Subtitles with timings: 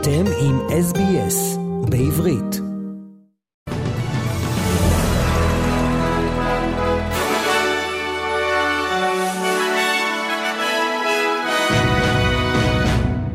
[0.00, 1.58] אתם עם SBS
[1.90, 2.60] בעברית.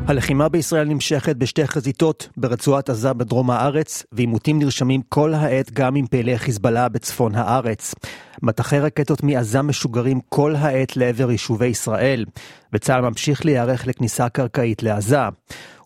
[0.08, 6.08] הלחימה בישראל נמשכת בשתי חזיתות ברצועת עזה בדרום הארץ, ועימותים נרשמים כל העת גם עם
[6.08, 7.96] פעילי חיזבאללה בצפון הארץ.
[8.42, 12.26] מטחי רקטות מעזה משוגרים כל העת לעבר יישובי ישראל,
[12.74, 15.20] וצה"ל ממשיך להיערך לכניסה קרקעית לעזה.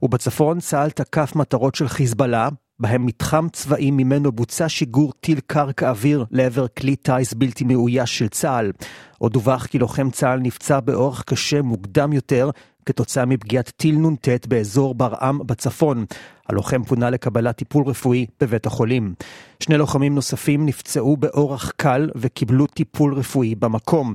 [0.02, 6.26] ובצפון צה"ל תקף מטרות של חיזבאללה, בהם מתחם צבאי ממנו בוצע שיגור טיל קרקע אוויר
[6.32, 8.72] לעבר כלי טיס בלתי מאויש של צה"ל.
[9.18, 12.50] עוד דווח כי לוחם צה"ל נפצע באורח קשה מוקדם יותר
[12.86, 16.06] כתוצאה מפגיעת טיל נ"ט באזור ברעם בצפון.
[16.50, 19.14] הלוחם פונה לקבלת טיפול רפואי בבית החולים.
[19.60, 24.14] שני לוחמים נוספים נפצעו באורח קל וקיבלו טיפול רפואי במקום.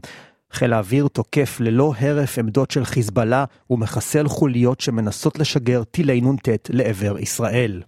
[0.53, 7.19] חיל האוויר תוקף ללא הרף עמדות של חיזבאללה ומחסל חוליות שמנסות לשגר טילי נ"ט לעבר
[7.19, 7.83] ישראל.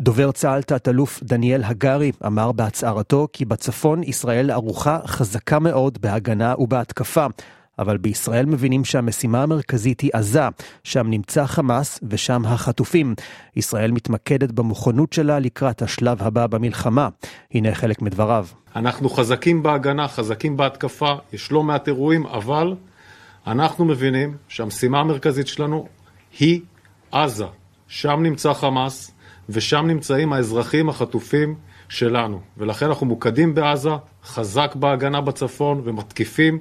[0.00, 7.26] דובר צה"ל תת-אלוף דניאל הגרי אמר בהצהרתו כי בצפון ישראל ערוכה חזקה מאוד בהגנה ובהתקפה.
[7.78, 10.42] אבל בישראל מבינים שהמשימה המרכזית היא עזה,
[10.84, 13.14] שם נמצא חמאס ושם החטופים.
[13.56, 17.08] ישראל מתמקדת במוכנות שלה לקראת השלב הבא במלחמה.
[17.54, 18.46] הנה חלק מדבריו.
[18.76, 22.74] אנחנו חזקים בהגנה, חזקים בהתקפה, יש לא מעט אירועים, אבל
[23.46, 25.86] אנחנו מבינים שהמשימה המרכזית שלנו
[26.38, 26.60] היא
[27.12, 27.46] עזה.
[27.88, 29.10] שם נמצא חמאס,
[29.48, 31.54] ושם נמצאים האזרחים החטופים
[31.88, 32.40] שלנו.
[32.56, 33.90] ולכן אנחנו מוקדים בעזה,
[34.24, 36.58] חזק בהגנה בצפון ומתקיפים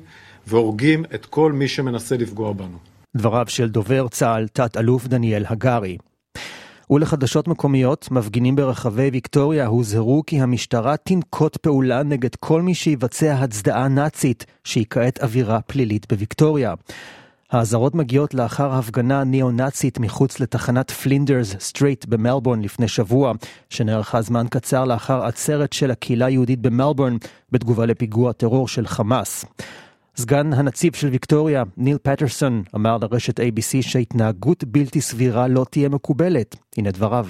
[0.48, 2.78] והורגים את כל מי שמנסה לפגוע בנו.
[3.18, 5.98] דבריו של דובר צה"ל, תת-אלוף דניאל הגרי.
[6.90, 13.88] ולחדשות מקומיות, מפגינים ברחבי ויקטוריה הוזהרו כי המשטרה תנקוט פעולה נגד כל מי שיבצע הצדעה
[13.88, 16.74] נאצית, שהיא כעת עבירה פלילית בוויקטוריה.
[17.52, 23.34] האזהרות מגיעות לאחר הפגנה ניאו-נאצית מחוץ לתחנת פלינדרס סטרייט במלבורן לפני שבוע,
[23.70, 27.18] שנערכה זמן קצר לאחר עצרת של הקהילה היהודית במלבורן
[27.52, 29.46] בתגובה לפיגוע טרור של חמאס.
[30.17, 36.57] סגן הנציב של ויקטוריה, ניל פטרסון, אמר לרשת ABC שהתנהגות בלתי סבירה לא תהיה מקובלת.
[36.77, 37.27] הנה דבריו.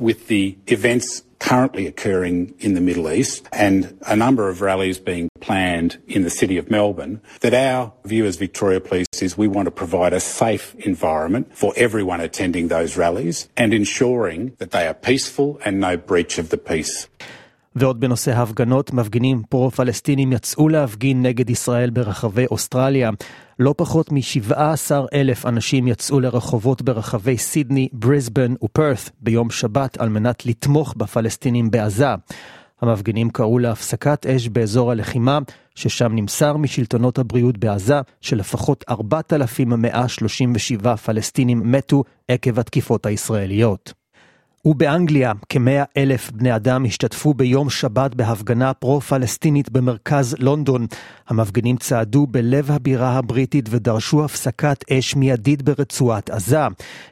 [0.00, 5.28] With the events currently occurring in the Middle East and a number of rallies being
[5.40, 9.66] planned in the city of Melbourne, that our view as Victoria Police is we want
[9.66, 14.94] to provide a safe environment for everyone attending those rallies and ensuring that they are
[14.94, 17.08] peaceful and no breach of the peace.
[17.79, 23.09] ועוד בנושא ההפגנות, מפגינים פרו-פלסטינים יצאו להפגין נגד ישראל ברחבי אוסטרליה.
[23.59, 30.45] לא פחות מ-17 אלף אנשים יצאו לרחובות ברחבי סידני, בריסבן ופרת ביום שבת על מנת
[30.45, 32.15] לתמוך בפלסטינים בעזה.
[32.81, 35.39] המפגינים קראו להפסקת אש באזור הלחימה,
[35.75, 43.98] ששם נמסר משלטונות הבריאות בעזה שלפחות 4,137 פלסטינים מתו עקב התקיפות הישראליות.
[44.65, 50.87] ובאנגליה כמאה אלף בני אדם השתתפו ביום שבת בהפגנה פרו-פלסטינית במרכז לונדון.
[51.27, 56.61] המפגינים צעדו בלב הבירה הבריטית ודרשו הפסקת אש מיידית ברצועת עזה.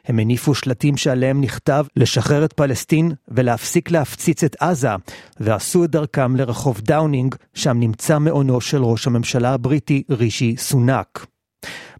[0.04, 4.90] הם הניפו שלטים שעליהם נכתב לשחרר את פלסטין ולהפסיק להפציץ את עזה,
[5.40, 11.37] ועשו את דרכם לרחוב דאונינג, שם נמצא מעונו של ראש הממשלה הבריטי רישי סונאק.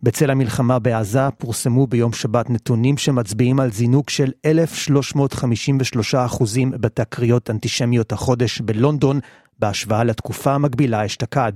[0.02, 8.12] בצל המלחמה בעזה פורסמו ביום שבת נתונים שמצביעים על זינוק של 1,353 אחוזים בתקריות אנטישמיות
[8.12, 9.20] החודש בלונדון,
[9.58, 11.52] בהשוואה לתקופה המקבילה אשתקד.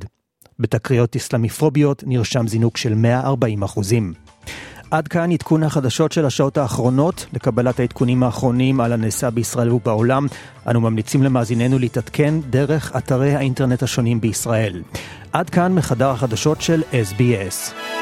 [0.58, 4.12] בתקריות אסלאמיפוביות נרשם זינוק של 140 אחוזים.
[4.90, 7.26] עד כאן עדכון החדשות של השעות האחרונות.
[7.32, 10.26] לקבלת העדכונים האחרונים על הנעשה בישראל ובעולם,
[10.66, 14.82] אנו ממליצים למאזיננו להתעדכן דרך אתרי האינטרנט השונים בישראל.
[15.32, 18.01] עד כאן מחדר החדשות של SBS.